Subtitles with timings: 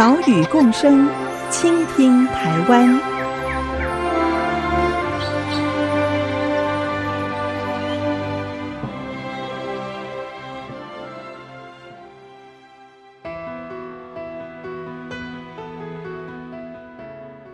[0.00, 1.06] 岛屿共生，
[1.50, 2.98] 倾听台湾。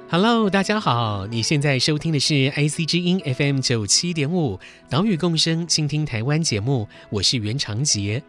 [0.09, 8.23] Hello，大家好，你现在收听的是 IC 之音 FM 九七点五岛屿共生，倾听台湾节目，我是袁长杰。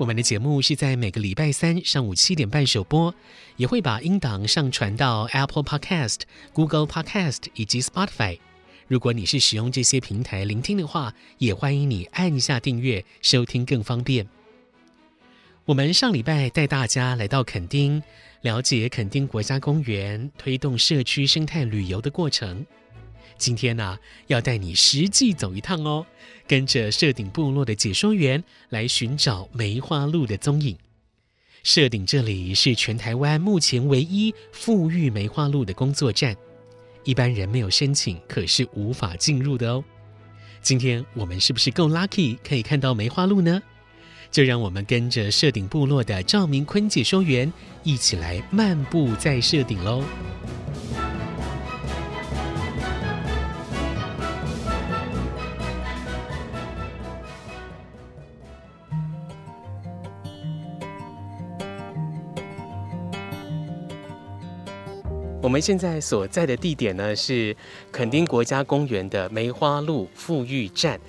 [0.00, 3.14] 我们的节目是在每个礼拜三上午七点半首播，
[3.58, 6.20] 也会把音档上传到 Apple Podcast、
[6.54, 8.38] Google Podcast 以及 Spotify。
[8.88, 14.26] 如果你是使用这些平台聆听的话，也欢迎你按一下订阅，收听更方便。
[15.66, 18.02] 我们上礼拜带大家来到垦丁，
[18.40, 22.64] 了解垦丁国家公园推动社区生态旅游的过程。
[23.40, 26.04] 今天呢、啊，要带你实际走一趟哦，
[26.46, 30.76] 跟着社顶部落的解说员来寻找梅花鹿的踪影。
[31.62, 36.36] 社顶这里是全台湾目前唯一复育梅花鹿的工作站，
[37.02, 39.82] 一般人没有申请，可是无法进入的哦。
[40.60, 43.62] 今天我们是不是够 lucky 可以看到梅花鹿呢？
[44.30, 47.50] 就让我们跟着社顶部落的赵明坤解说员
[47.84, 50.04] 一起来漫步在社顶喽。
[65.42, 67.56] 我们现在所在的地点呢，是
[67.90, 71.00] 垦丁国家公园的梅花鹿富裕站。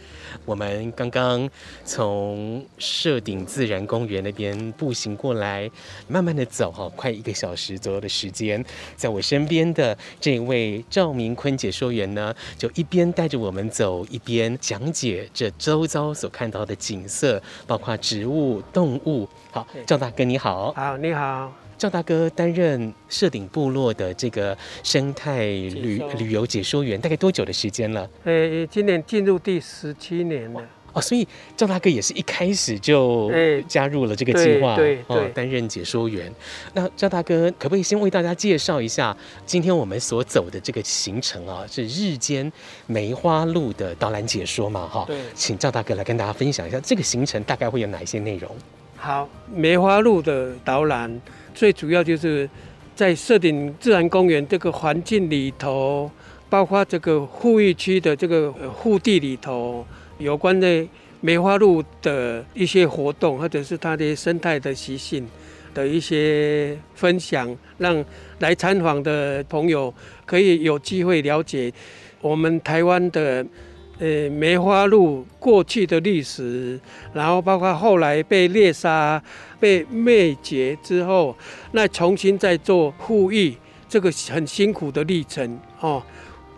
[0.45, 1.49] 我们刚刚
[1.83, 5.69] 从社顶自然公园那边步行过来，
[6.07, 8.63] 慢慢的走哈，快一个小时左右的时间。
[8.95, 19.27] 在我身边的这位赵明坤解说员呢，就一边带着我们走，一边讲解这周遭所看到的景色，包括植物、动物。
[19.51, 20.71] 好，赵大哥你好。
[20.71, 21.60] 好，你好。
[21.81, 28.07] 赵大哥担任社顶部落的这个生态旅旅游解说员，大概多久的时间了？
[28.23, 30.61] 呃，今年进入第十七年了。
[30.93, 31.27] 哦，所以
[31.57, 33.31] 赵大哥也是一开始就
[33.67, 36.31] 加入了这个计划，对，哦，担任解说员。
[36.75, 39.17] 那赵大哥可不可以先为大家介绍一下
[39.47, 41.65] 今天我们所走的这个行程啊？
[41.67, 42.51] 是日间
[42.85, 44.87] 梅花鹿的导览解说嘛？
[44.87, 48.55] 哈，对，请赵大哥来跟大家分享一下这个行程大概会有哪一些内容？
[49.03, 51.11] 好，梅花鹿的导览。
[51.55, 52.47] 最主要就是
[52.95, 56.11] 在社顶自然公园这个环境里头，
[56.51, 59.83] 包括这个复育区的这个护地里头，
[60.19, 60.87] 有关的
[61.19, 65.27] 梅花鹿的一些活动，或者是它的生态的习性
[65.73, 68.05] 的一些分享，让
[68.37, 69.91] 来参访的朋友
[70.27, 71.73] 可以有机会了解
[72.21, 73.43] 我们台湾的。
[74.01, 76.79] 呃，梅花鹿过去的历史，
[77.13, 79.21] 然后包括后来被猎杀、
[79.59, 81.37] 被灭绝之后，
[81.73, 83.55] 那重新再做护育，
[83.87, 86.01] 这个很辛苦的历程哦。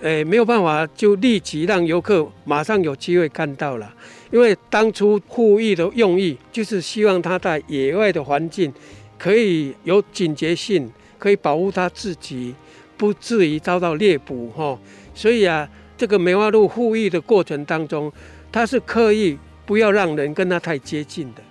[0.02, 3.94] 呃，没有办法就立即让游客马上有机会看到了，
[4.32, 8.74] 因为当初护育的用意就是希望它在野外的环境
[9.18, 10.90] 可以有警觉性，
[11.20, 12.56] 可以保护它自己，
[12.96, 14.80] 不至于遭到猎捕哈、
[15.14, 15.68] 所以啊。
[15.98, 18.12] 这个梅花鹿护育的过程当中，
[18.52, 21.42] 它是刻意不要让人跟它太接近的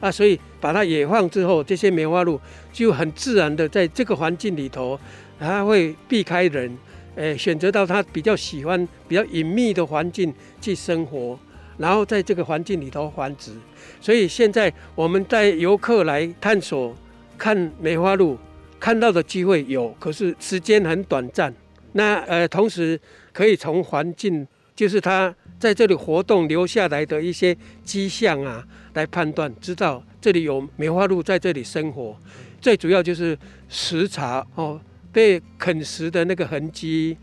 [0.00, 2.38] 啊，所以把它野放之后，这些梅花鹿
[2.72, 4.98] 就很自然的在这个环境里头，
[5.38, 6.76] 它会避开人，
[7.14, 11.38] 诶，选择到它比较喜欢、比较隐秘的环境去生活，
[11.78, 13.52] 然后在这个环境里头繁殖。
[14.00, 16.94] 所以现在我们带游客来探索
[17.38, 18.36] 看梅花鹿，
[18.78, 21.54] 看到的机会有，可是时间很短暂。
[21.94, 23.00] 那呃，同时。
[23.34, 24.46] 可以从环境，
[24.76, 27.52] 就是它在这里活动留下来的一些
[27.82, 32.16] 迹象啊，来判断，知道这里有梅花鹿在这里生活。
[32.60, 33.36] 最主要就是
[33.68, 34.80] 食槽哦，
[35.10, 37.16] 被啃食的那个痕迹，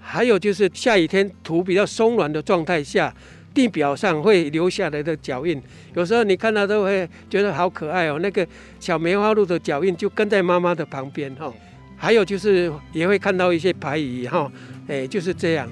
[0.00, 3.14] 还有就是下雨天土比较松软的状态下，
[3.54, 5.62] 地表上会留下来的脚印。
[5.94, 8.44] 有时候你看到都会觉得好可爱哦，那个
[8.80, 11.54] 小梅花鹿的脚印就跟在妈妈的旁边哈。
[12.02, 14.50] 还有就是也会看到一些排遗哈。
[14.88, 15.68] 哎，就是这样。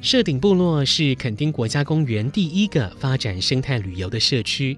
[0.00, 4.76] 社顶部落是垦丁国家公园第一个发展生态旅游的社区，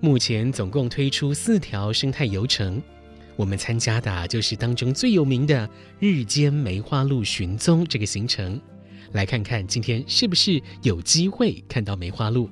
[0.00, 2.82] 目前总共推出四条生态游程。
[3.36, 8.60] 我们参加的就是当中最有名的日间梅花鹿寻踪这个行程，
[9.12, 12.50] 来看看今天是不是有机会看到梅花鹿。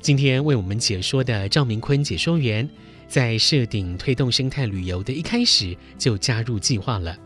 [0.00, 2.68] 今天为我们解说的赵明坤解说员，
[3.08, 7.16] 在社顶推动生态旅游的一开始就加入计划了。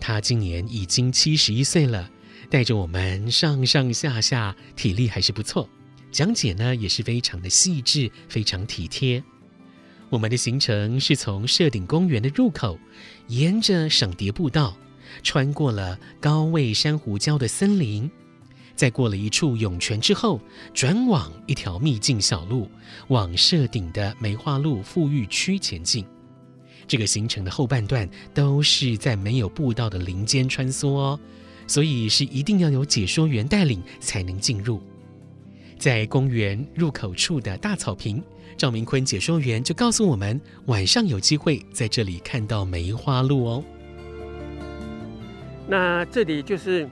[0.00, 2.10] 他今年已经七十一岁了。
[2.48, 5.68] 带着我们上上下下，体力还是不错。
[6.10, 9.22] 讲解呢也是非常的细致，非常体贴。
[10.08, 12.76] 我们的行程是从社顶公园的入口，
[13.28, 14.76] 沿着赏蝶步道，
[15.22, 18.10] 穿过了高位珊瑚礁的森林，
[18.80, 20.40] 在过了一处涌泉之后，
[20.72, 22.66] 转往一条秘境小路，
[23.08, 26.02] 往社顶的梅花鹿复育区前进。
[26.88, 31.20] 这个行程的后半段都是在没有步道的林间穿梭哦。
[31.66, 34.80] 所以是一定要有解说员带领才能进入。
[35.78, 38.24] 在公园入口处的大草坪，
[38.56, 43.64] 赵明坤解说员就告诉我们，晚上有机会在这里看到梅花鹿哦。
[45.68, 46.88] 那这里就是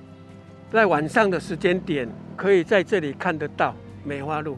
[0.70, 3.74] 在晚上的时间点，可以在这里看得到
[4.04, 4.56] 梅花鹿。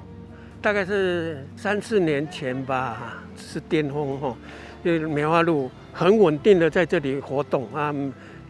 [0.60, 4.36] 大概是三四年前吧，是巅峰哈，
[4.82, 7.94] 因为梅花鹿很稳定的在这里活动啊。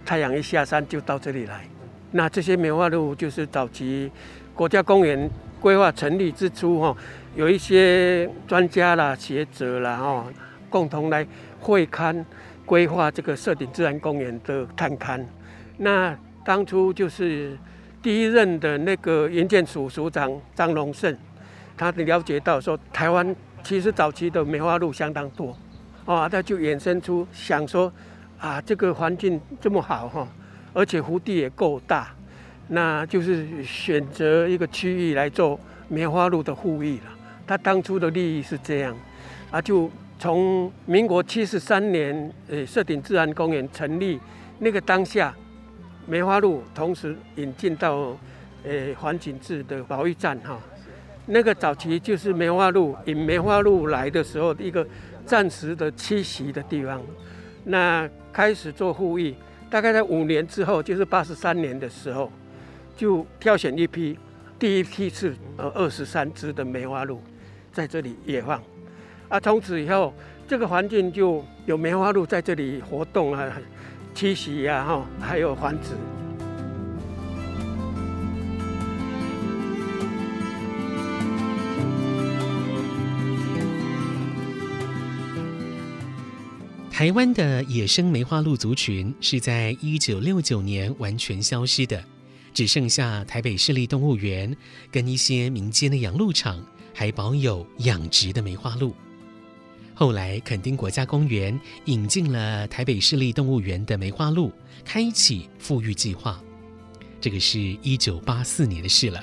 [0.04, 1.68] 太阳一下山就到这里来，
[2.10, 4.10] 那这些梅花鹿就是早期
[4.54, 5.30] 国家公园
[5.60, 6.96] 规划成立之初哈，
[7.36, 10.26] 有一些专家啦、学者啦哈，
[10.70, 11.24] 共同来
[11.60, 12.24] 会勘
[12.64, 15.22] 规划这个社顶自然公园的探勘。
[15.76, 17.56] 那当初就是
[18.02, 21.16] 第一任的那个营建署署长张荣胜，
[21.76, 25.56] 他了解到说台湾其实早期的梅花鹿相当多，
[26.04, 27.92] 啊，他就衍生出想说。
[28.42, 30.26] 啊，这个环境这么好哈，
[30.72, 32.08] 而且湖地也够大，
[32.68, 37.04] 那就是选择一个区域来做梅花鹿的护育了。
[37.46, 38.96] 他当初的利益是这样，
[39.50, 44.18] 啊，就从民国七十三年，呃，社顶自然公园成立
[44.60, 45.36] 那个当下，
[46.10, 48.16] 梅花鹿同时引进到
[48.64, 50.58] 呃环景志的保育站哈。
[51.26, 54.84] 那个早期就是梅花鹿引梅花鹿来的时候一个
[55.24, 57.00] 暂时的栖息的地方，
[57.64, 58.10] 那。
[58.32, 59.34] 开始做复育，
[59.68, 62.30] 大概在五年之后，就是八十三年的时候，
[62.96, 64.16] 就挑选一批
[64.56, 67.20] 第一批次呃二十三只的梅花鹿
[67.72, 68.62] 在这里野放，
[69.28, 70.14] 啊，从此以后
[70.46, 73.50] 这个环境就有梅花鹿在这里活动啊、
[74.14, 75.96] 栖息呀哈，还有繁殖。
[86.90, 92.04] 台湾的野生梅花鹿族群是在一九六九年完全消失的，
[92.52, 94.54] 只剩下台北市立动物园
[94.92, 96.62] 跟一些民间的养鹿场
[96.92, 98.94] 还保有养殖的梅花鹿。
[100.00, 104.50] 后来垦丁国家公园引进了台北市立动物园的梅花鹿，
[104.82, 106.42] 开启复育计划。
[107.20, 109.22] 这个是一九八四年的事了，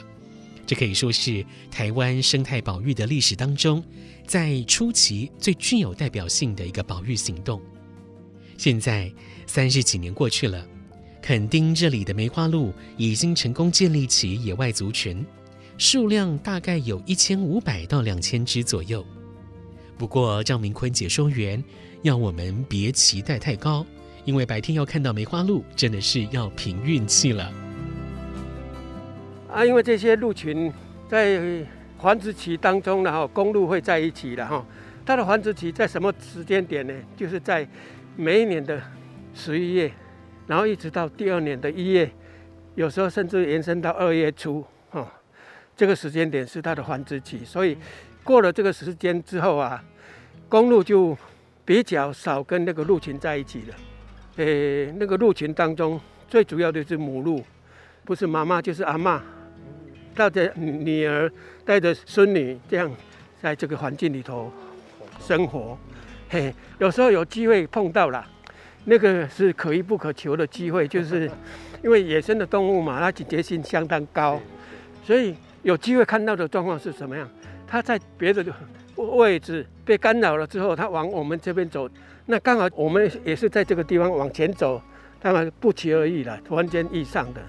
[0.68, 3.84] 这可以说是台湾生态保育的历史当中，
[4.28, 7.60] 在初期最具有代表性的一个保育行动，
[8.56, 9.12] 现在
[9.48, 10.64] 三十几年过去了，
[11.24, 15.26] 垦丁这里的梅花鹿已经成功建立起野外族群，
[15.80, 19.04] 数量大概有一千五百到两千只左右。
[19.98, 21.64] 不过赵明坤解说员
[22.02, 23.86] 要我们别期待太高，
[24.26, 27.52] 因为白天要看到梅花鹿真的是要凭运气了。
[29.52, 30.72] 啊，因为这些鹿群
[31.10, 31.66] 在。
[32.00, 34.64] 繁殖期当中，然后公鹿会在一起了哈。
[35.04, 36.94] 它的繁殖期在什么时间点呢？
[37.16, 37.68] 就是在
[38.16, 38.80] 每一年的
[39.34, 39.92] 十一月，
[40.46, 42.08] 然后一直到第二年的一月，
[42.76, 45.12] 有时候甚至延伸到二月初哈。
[45.76, 47.76] 这个时间点是它的繁殖期，所以
[48.28, 49.82] 过了这个时间之后啊，
[50.50, 51.18] 公鹿就
[51.64, 53.76] 比较少跟那个鹿群在一起了。
[54.36, 57.42] 诶，那个鹿群当中最主要的是母鹿，
[58.04, 59.22] 不是妈妈就是阿嬷。
[60.14, 61.32] 带着女儿，
[61.64, 62.92] 带着孙女，这样
[63.42, 64.52] 在这个环境里头
[65.22, 65.78] 生活。
[66.28, 68.28] 嘿，有时候有机会碰到了，
[68.84, 71.32] 那个是可遇不可求的机会，就是
[71.82, 74.42] 因为野生的动物嘛，它警觉性相当高，
[75.02, 77.30] 所以有机会看到的状况是什么样？
[77.68, 78.44] 它在别的
[78.96, 81.88] 位置被干扰了之后，它往我们这边走，
[82.26, 84.82] 那刚好我们也是在这个地方往前走，
[85.22, 87.42] 当然不期而遇了，突然间遇上的。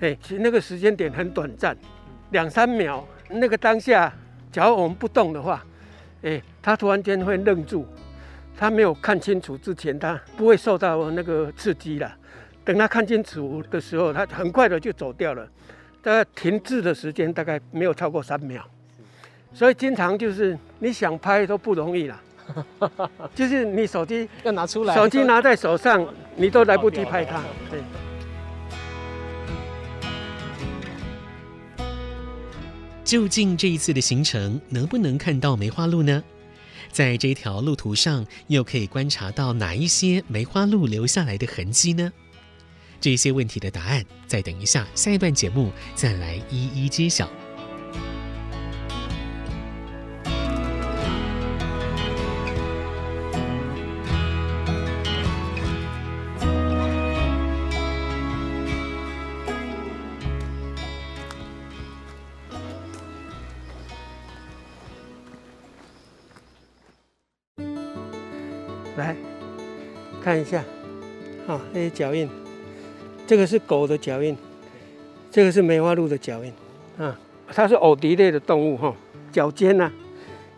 [0.00, 1.76] 哎，其实那个时间点很短暂。
[2.30, 4.12] 两三秒，那个当下，
[4.52, 5.64] 假如我们不动的话，
[6.22, 7.86] 哎，他突然间会愣住，
[8.56, 12.16] 他没有看清楚之前，他不会受到那个刺激了。
[12.64, 15.48] 等他看清楚的时候，他很快的就走掉了。
[16.02, 18.64] 大概停滞的时间大概没有超过三秒，
[19.52, 22.20] 所以经常就是你想拍都不容易啦。
[23.34, 27.42] 就是你手机要拿出来，手机拿在手上，你都来不及拍它。
[27.70, 27.80] 对。
[33.04, 36.22] 究竟这一次的行程能不能看到梅花鹿呢？
[36.92, 42.12] 在这条路途上，又可以观察到哪一些梅花鹿留下来的痕迹呢？
[43.00, 47.28] 这些问题的答案，再等一下，下一段节目再来一一揭晓。
[69.00, 69.16] 来
[70.22, 70.62] 看一下，
[71.46, 72.28] 啊，那些脚印。
[73.26, 74.36] 这个是狗的脚印，
[75.30, 76.52] 这个是梅花鹿的脚印，
[76.98, 78.94] 啊，它是偶蹄类的动物哈，
[79.30, 79.90] 脚尖呢，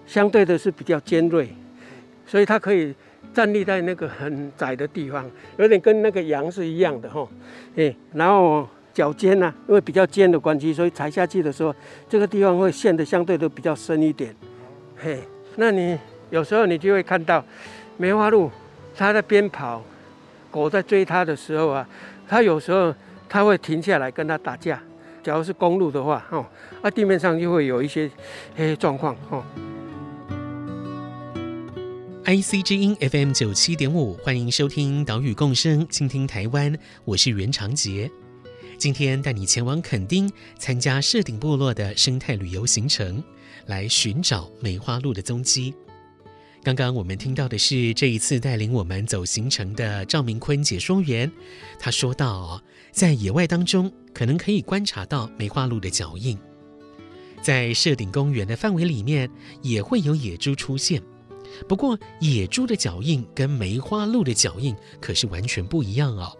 [0.06, 1.48] 相对的是比较尖锐，
[2.26, 2.94] 所以它可以
[3.34, 7.28] 站立在那个很窄的地方，有点跟那个羊是一样的哈，
[7.76, 11.74] 哎，然后脚尖呢，因为比较尖的关系，所以踩下去的时候，
[12.08, 14.34] 这个地方会陷得相对的比较深一点，
[14.96, 15.18] 嘿，
[15.56, 15.98] 那你
[16.30, 17.44] 有时候你就会看到
[18.02, 18.50] 梅花鹿，
[18.96, 19.80] 它在边跑，
[20.50, 21.88] 狗在追它的时候啊。
[22.28, 22.92] 它有时候
[23.28, 24.82] 它会停下来跟它打架，
[25.22, 26.44] 假如是公路的话，哦，
[26.82, 28.10] 那地面上就会有一些
[28.56, 29.44] 嘿状况，哦。
[32.24, 38.10] IC 之音 FM 九七点五，欢迎收听岛屿共生，倾听台湾，我是袁长杰，
[38.78, 40.28] 今天带你前往垦丁
[40.58, 43.22] 参加社顶部落的生态旅游行程，
[43.66, 45.72] 来寻找梅花鹿的踪迹。
[46.64, 51.28] 刚刚我们听到的是这一次带领我们走行程的赵明坤解说员，
[51.76, 56.38] 他说到，在野外当中可能可以观察到梅花鹿的脚印，
[57.42, 59.28] 在社顶公园的范围里面
[59.60, 61.02] 也会有野猪出现，
[61.68, 66.32] 不过野猪的脚印跟梅花鹿的脚印可是完全不一样哦。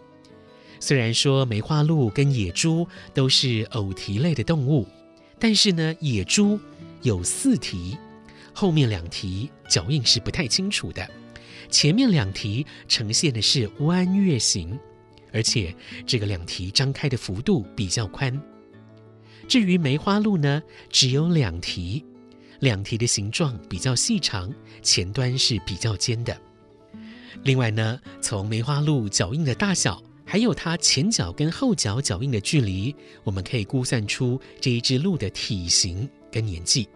[0.79, 4.87] 虽然说梅花鹿跟野猪都是偶蹄类的动物，
[5.41, 6.61] 但是呢，野猪
[7.03, 7.99] 有四蹄。
[8.53, 11.09] 后面两蹄脚印是不太清楚的，
[11.71, 14.79] 前面两蹄呈现的是弯月形，
[15.33, 15.75] 而且
[16.07, 18.41] 这个两蹄张开的幅度比较宽。
[19.49, 22.05] 至于梅花鹿呢，只有两蹄，
[22.61, 26.39] 两蹄的形状比较细长，前端是比较尖的。
[27.43, 32.95] 另外呢，从梅花鹿脚印的大小，还有它前脚跟后脚脚印的距离，
[33.25, 36.87] 我们可以估算出这一只鹿的体型跟年纪。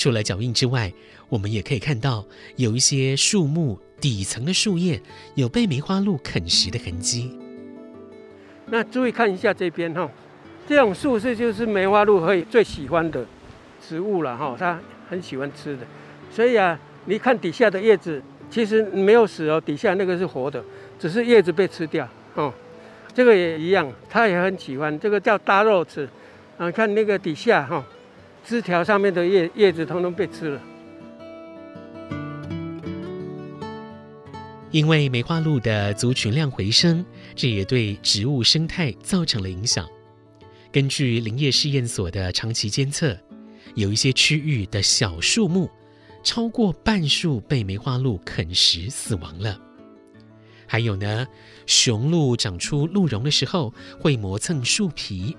[0.00, 0.90] 除了脚印之外，
[1.28, 2.24] 我们也可以看到
[2.56, 4.98] 有一些树木底层的树叶
[5.34, 7.38] 有被梅花鹿啃食的痕迹。
[8.68, 10.10] 那注意看一下这边哈，
[10.66, 13.26] 这种树是就是梅花鹿会最喜欢的
[13.86, 14.80] 植物了哈，它
[15.10, 15.82] 很喜欢吃的。
[16.32, 20.64] 所以啊，你看底下的叶子其实没有死哦，底下那个是活的，
[20.98, 22.50] 只是叶子被吃掉哦。
[23.12, 26.08] 这个也一样，它也很喜欢，这个叫大肉刺
[26.56, 27.84] 啊，看那个底下哈。
[28.44, 30.60] 枝条上面的叶叶子通通被吃了。
[34.70, 37.04] 因为梅花鹿的族群量回升，
[37.34, 39.88] 这也对植物生态造成了影响。
[40.70, 43.18] 根据林业试验所的长期监测，
[43.74, 45.68] 有一些区域的小树木，
[46.22, 49.60] 超过半数被梅花鹿啃食死亡了。
[50.68, 51.26] 还有呢，
[51.66, 55.36] 雄鹿长出鹿茸的时候会磨蹭树皮，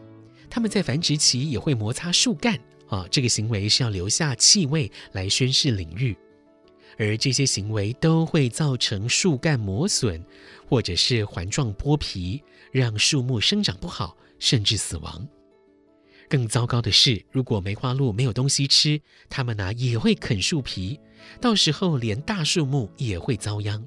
[0.49, 2.59] 它们在繁殖期也会摩擦树干。
[2.91, 6.13] 啊，这个行为是要留下气味来宣示领域，
[6.97, 10.21] 而这些行为都会造成树干磨损，
[10.67, 15.25] 或者是环状剥皮，让树木生长不好，甚至死亡。
[16.27, 20.99] 更糟糕的是，如果梅花鹿没有东西吃，它们呢也会啃树皮，
[21.39, 23.81] 到时候连大树木也会遭殃。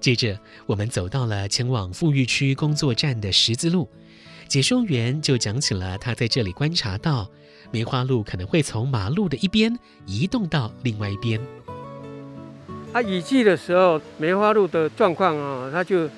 [0.00, 3.90] 接着，我们走到了前往富裕区工作站的十字路，
[4.46, 7.28] 解说员就讲起了他在这里观察到。
[7.72, 11.40] 梅花鹿可能会从马路的一边移动到另外一边。
[12.92, 16.10] 啊，雨季的时候，梅花鹿的状况啊，它就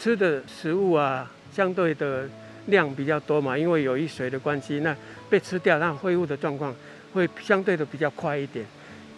[0.00, 2.28] 吃的食物啊，相对的
[2.66, 4.96] 量比较多嘛，因为有雨水的关系，那
[5.30, 6.74] 被吃掉，那恢复的状况
[7.12, 8.66] 会相对的比较快一点。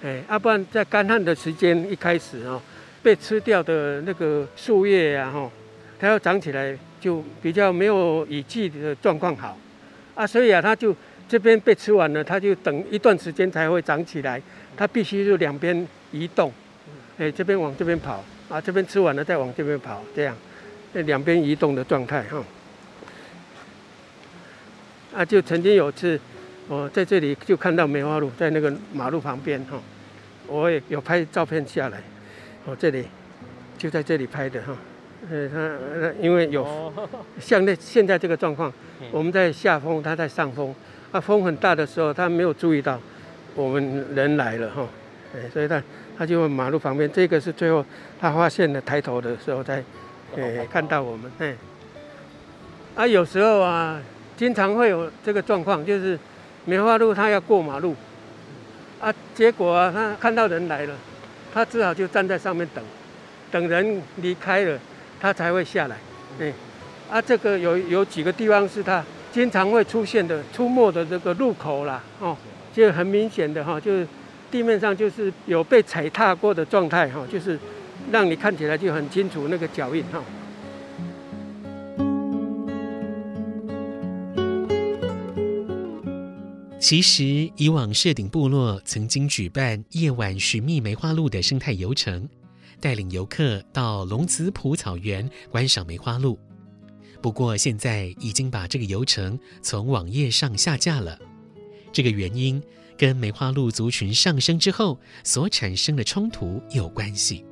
[0.02, 2.61] 哎，要不然在干旱的时间一开始啊，
[3.02, 5.50] 被吃掉的那个树叶啊，哈，
[5.99, 9.57] 它要长起来就比较没有雨季的状况好
[10.14, 10.95] 啊，所以啊，它就。
[11.28, 14.40] 这边被吃完了，它就等一段时间才会长起来。
[14.76, 16.52] 它必须就两边移动，
[17.18, 20.37] 哎，这边往这边跑啊，这边吃完了再往这边跑，这样，
[20.92, 22.42] 那两边移动的状态哈。
[25.14, 26.20] 啊，就曾经有次，
[26.68, 29.80] 我在这里就看到梅花鹿在那个马路旁边哈，
[30.47, 32.00] 我也有拍照片下来，
[32.64, 33.04] 我这里
[33.76, 34.76] 就在这里拍的哈。
[35.28, 36.92] 呃，它因为有
[37.40, 38.73] 像那现在这个状况，
[39.11, 40.73] 我们在下风，它在上风，
[41.12, 42.99] 啊，风很大的时候，他没有注意到
[43.55, 44.87] 我们人来了哈，
[45.35, 45.83] 哎，所以他
[46.17, 47.85] 他就问马路旁边，这个是最后
[48.21, 49.83] 他发现了抬头的时候才，
[50.37, 51.57] 哎，看到我们，哎，
[52.95, 54.00] 啊，有时候啊，
[54.37, 56.19] 经常会有这个状况，就是
[56.65, 57.95] 梅花鹿它要过马路，
[59.00, 60.95] 啊，结果啊，它看到人来了，
[61.55, 62.85] 他只好就站在上面等，
[63.50, 64.79] 等人离开了。
[65.21, 65.97] 他才会下来，
[66.38, 66.53] 哎，
[67.11, 69.05] 啊，这个有有几个地方是它
[69.38, 72.37] 经常会出现的、出没的这个路口啦，哦，
[72.75, 74.04] 就很明显的哈，就是
[74.50, 77.57] 地面上就是有被踩踏过的状态哈，就是
[78.11, 80.21] 让你看起来就很清楚那个脚印哈。
[86.80, 92.28] 其实，以往社顶部落曾经举办夜晚寻觅梅花鹿的生态游程。
[92.80, 96.38] 带领游客到龙子埔草原观赏梅花鹿，
[97.21, 101.19] 不过现在已经把这个游程从网页上下架了。
[101.93, 102.63] 这个原因
[102.97, 107.45] 跟梅花鹿族群上升之后所产生的冲突有关系。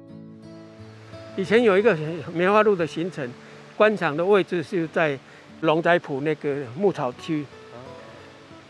[1.37, 1.97] 以前有一个
[2.33, 3.29] 梅花鹿的行程，
[3.77, 5.19] 观赏的位置是在
[5.61, 7.45] 龙仔埔那个牧草区。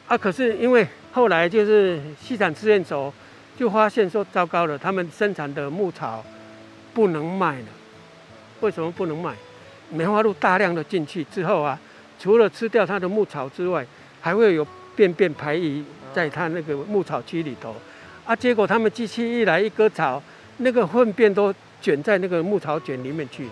[0.07, 3.12] 啊，可是因为后来就是西产试验所
[3.59, 6.25] 就发现说，糟糕了，他们生产的牧草。
[6.95, 7.67] 不能卖了，
[8.61, 9.35] 为什么不能卖？
[9.90, 11.78] 梅花鹿大量的进去之后啊，
[12.19, 13.87] 除了吃掉它的牧草之外，
[14.21, 17.75] 还会有便便排遗在它那个牧草区里头，
[18.25, 20.23] 啊，结果他们机器一来一割草，
[20.59, 23.50] 那个粪便都卷在那个牧草卷里面去了，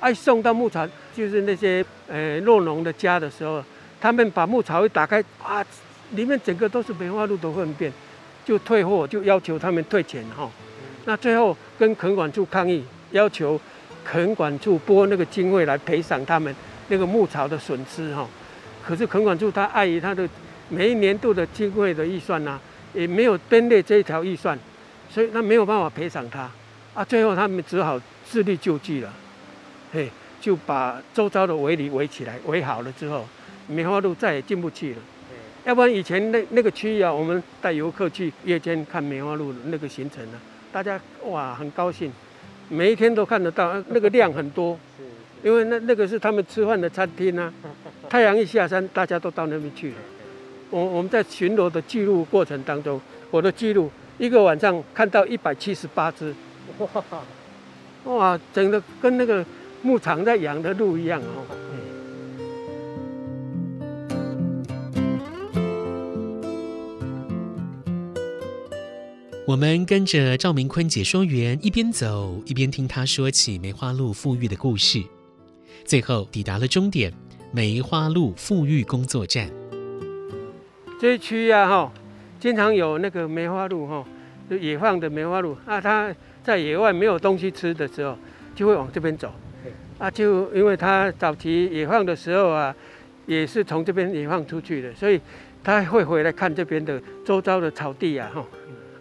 [0.00, 3.62] 哎，送到牧草就是那些呃酪农的家的时候，
[4.00, 5.64] 他们把牧草一打开啊，
[6.12, 7.92] 里面整个都是梅花鹿的粪便，
[8.44, 10.50] 就退货，就要求他们退钱哈。
[11.04, 12.82] 那最后跟垦管处抗议，
[13.12, 13.60] 要求
[14.06, 16.54] 垦管处拨那个经费来赔偿他们
[16.88, 18.24] 那个牧草的损失哈。
[18.86, 20.28] 可是垦管处他碍于他的
[20.68, 22.60] 每一年度的经费的预算呐、啊，
[22.94, 24.56] 也没有编列这一条预算，
[25.10, 26.48] 所以他没有办法赔偿他。
[26.94, 29.12] 啊，最后他们只好自力救济了，
[29.92, 30.08] 嘿，
[30.40, 33.26] 就把周遭的围篱围起来，围好了之后，
[33.66, 34.98] 梅花鹿再也进不去了。
[35.64, 40.72] 要不然以前那那个区域啊，我们带游客去夜间看梅花鹿那个行程呢、啊。
[40.72, 42.12] 大家哇很高兴，
[42.68, 44.78] 每一天都看得到， 那个量很多，
[45.42, 47.52] 因为那那个是他们吃饭的餐厅啊。
[48.08, 49.96] 太阳一下山，大家都到那边去了。
[50.70, 53.00] 我我们在巡逻的记录过程当中，
[53.30, 56.34] 我的记录一个晚上看到一百七十八只，
[58.04, 59.44] 哇，整个跟那个
[59.82, 61.46] 牧场在养的鹿一样哦。
[69.46, 75.00] 我们跟着赵明坤解说员一边走一边听他说起梅花鹿复育的故事，
[75.84, 77.12] 最后抵达了终点——
[77.54, 79.48] 梅花鹿复育工作站。
[81.00, 81.92] 这一区呀，哈，
[82.40, 84.04] 经常有那个梅花鹿，哈，
[84.50, 88.18] 就野放的梅花鹿啊，它在野外没有东西吃的时候，
[88.52, 89.32] 就会往这边走。
[89.96, 92.74] 啊，就因为它早期野放的时候啊，
[93.26, 95.20] 也是从这边野放出去的，所以
[95.62, 98.44] 它会回来看这边的周遭的草地呀，哈。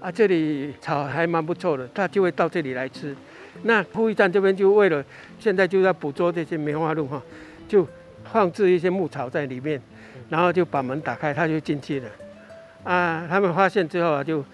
[0.05, 3.15] 啊，这里草还蛮不错的，他就会到这里来吃。
[3.63, 5.03] 那富裕站这边就为了
[5.39, 7.19] 现在就在捕捉这些梅花鹿哈，
[7.67, 7.87] 就
[8.31, 9.81] 放置一些牧草在里面，
[10.29, 12.09] 然后就把门打开，它就进去了。
[12.83, 14.45] 啊，他们发现之后啊，就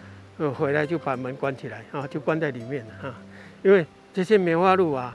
[0.53, 3.13] 回来就把门关起来啊，就关在里面了哈。
[3.61, 5.13] 因为这些梅花鹿啊，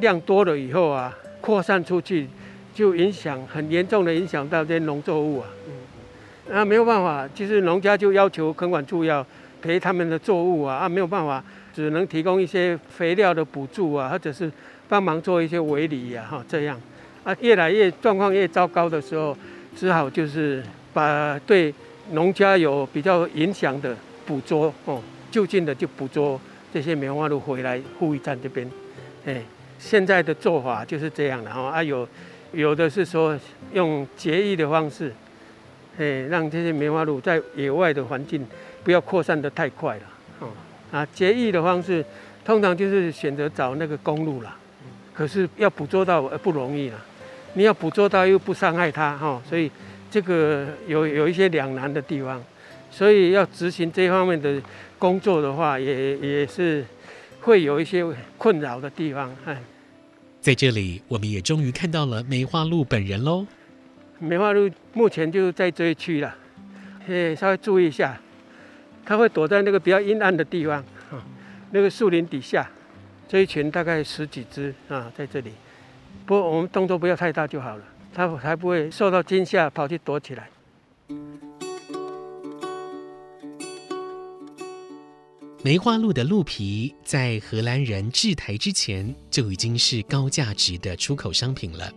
[0.00, 2.26] 量多了以后啊，扩散出去，
[2.72, 5.48] 就影响很严重的影响到这些农作物啊。
[6.48, 9.26] 嗯，啊，没有办法，就是农家就要求垦管处要。
[9.64, 11.42] 赔他们的作物啊啊，没有办法，
[11.74, 14.52] 只能提供一些肥料的补助啊，或者是
[14.90, 16.78] 帮忙做一些围篱呀哈，这样
[17.24, 19.34] 啊，越来越状况越糟糕的时候，
[19.74, 21.72] 只好就是把对
[22.10, 23.96] 农家有比较影响的
[24.26, 26.38] 捕捉哦，就近的就捕捉
[26.70, 28.70] 这些梅花鹿回来护育站这边，
[29.24, 29.42] 哎，
[29.78, 32.06] 现在的做法就是这样的哈啊，有
[32.52, 33.34] 有的是说
[33.72, 35.10] 用节育的方式，
[35.96, 38.46] 哎，让这些梅花鹿在野外的环境。
[38.84, 40.02] 不要扩散的太快了，
[40.40, 40.48] 哦，
[40.92, 42.04] 啊，节育的方式
[42.44, 44.54] 通常就是选择找那个公路了，
[45.14, 46.96] 可是要捕捉到不容易了，
[47.54, 49.70] 你要捕捉到又不伤害它，哈，所以
[50.10, 52.42] 这个有有一些两难的地方，
[52.90, 54.60] 所以要执行这方面的
[54.98, 56.84] 工作的话，也也是
[57.40, 58.04] 会有一些
[58.36, 59.56] 困扰的地方，哎，
[60.40, 63.46] 在这里我们也终于看到了梅花鹿本人喽。
[64.18, 66.34] 梅花鹿目前就在这一区了，
[67.08, 68.18] 诶，稍微注意一下，
[69.04, 70.78] 它会躲在那个比较阴暗的地方，
[71.10, 71.22] 啊，
[71.72, 72.70] 那个树林底下，
[73.28, 75.52] 这一群大概十几只啊，在这里。
[76.24, 80.48] 不过我们动作不要太大就好了，它才不会受到惊吓跑去躲起来。
[85.62, 91.90] 梅花鹿的鹿皮在荷兰人制台之前就已经是高价值的出口商品了，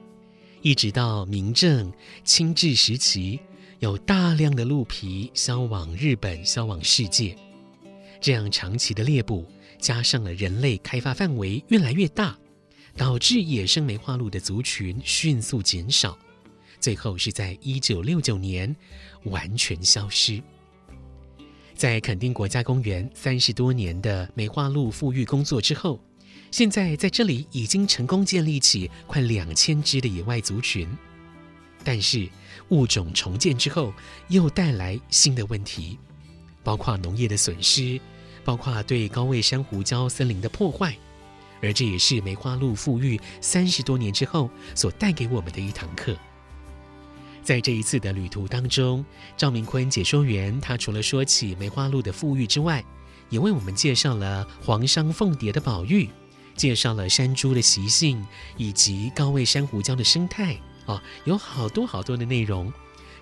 [0.62, 1.92] 一直到明正、
[2.24, 3.40] 清治时期，
[3.80, 7.36] 有大量的鹿皮销往日本、销往世界。
[8.20, 9.46] 这样长期的猎捕，
[9.78, 12.36] 加上了人类开发范围越来越大，
[12.96, 16.18] 导致野生梅花鹿的族群迅速减少，
[16.80, 18.76] 最后是在一九六九年
[19.26, 20.42] 完全消失。
[21.76, 26.00] 在垦丁国家公园三十多年的梅花鹿复育工作之后，
[26.50, 30.90] 现在在这里已经成功建立起快两千只的野外族群。
[31.88, 32.28] 但是
[32.68, 33.94] 物种重建之后，
[34.28, 35.98] 又带来新的问题，
[36.62, 37.98] 包括农业的损失，
[38.44, 40.94] 包括对高位珊瑚礁森林的破坏，
[41.62, 46.14] 而这也是梅花鹿复育三十多年之后所带给我们的一堂课。
[47.42, 49.06] 在这一次的旅途当中，
[49.38, 52.84] 赵明坤解说员，他除了说起梅花鹿的复育之外，
[53.30, 56.10] 也为我们介绍了黄裳凤蝶的保育，
[56.54, 60.58] 介绍了山猪的习性以及高位珊瑚礁的生态。
[60.88, 62.74] 哦，有好多好多的内容，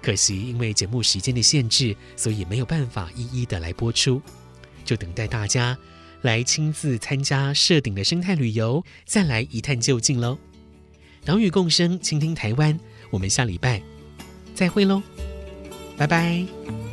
[0.02, 4.22] 可惜因为节目时间的限制，所以没有办法一一的来播出，
[4.86, 5.78] 就等待大家
[6.22, 10.38] 来亲自参加设顶的生态旅游，再来一探究竟喽。
[11.26, 13.82] 岛屿共生，倾听台湾，我们下礼拜。
[14.54, 15.02] 再会喽，
[15.98, 16.85] 拜拜。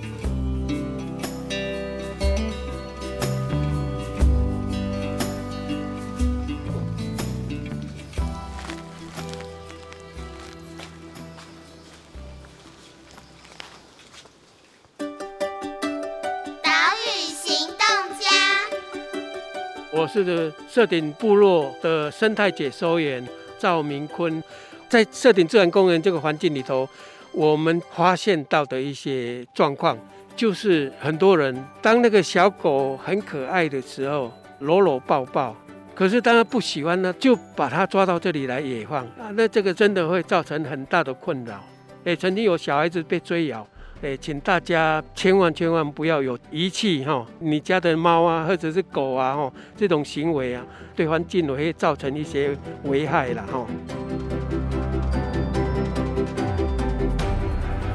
[20.68, 23.26] 社顶部落的生态解说员
[23.58, 24.42] 赵明坤，
[24.88, 26.88] 在社顶自然公园这个环境里头。
[27.34, 29.96] 我们发现到的一些状况，
[30.36, 35.56] 就是很多人当那个小狗很可爱的时候，搂搂抱抱，
[35.94, 41.58] 可是当他不喜欢呢，就把它抓到这里来野放啊，那这个真的会造成很大的困扰。
[42.04, 43.66] 哎，曾经有小孩子被追咬，
[44.02, 50.64] 哎，请大家千万千万不要有遗弃哈，你家的猫啊或者是狗啊哈，这种行为啊，
[50.96, 52.50] 对环境会造成一些
[52.82, 53.64] 危害了哈。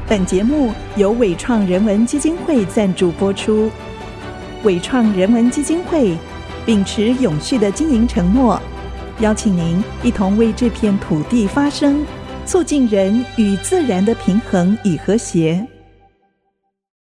[0.07, 3.69] 本节目由伟创人文基金会赞助播出。
[4.63, 6.17] 伟创人文基金会
[6.65, 8.57] 秉持永续的经营承诺，
[9.19, 12.05] 邀请您一同为这片土地发声，
[12.45, 15.67] 促进人与自然的平衡与和谐。